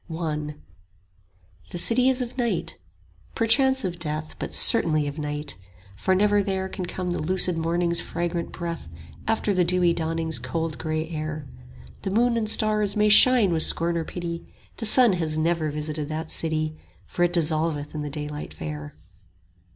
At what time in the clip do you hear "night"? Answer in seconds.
2.35-2.79, 5.19-5.55